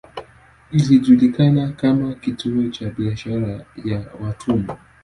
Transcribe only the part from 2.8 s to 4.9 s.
biashara ya watumwa.